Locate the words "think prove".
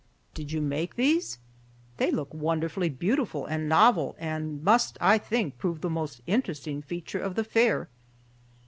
5.19-5.81